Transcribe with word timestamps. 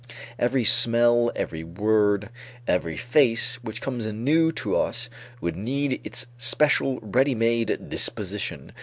Every 0.39 0.63
smell, 0.63 1.31
every 1.35 1.63
word, 1.63 2.31
every 2.65 2.97
face 2.97 3.63
which 3.63 3.81
comes 3.81 4.03
anew 4.03 4.51
to 4.53 4.75
us 4.75 5.11
would 5.41 5.55
need 5.55 6.01
its 6.03 6.25
special 6.39 6.97
ready 7.03 7.35
made 7.35 7.87
disposition. 7.87 8.71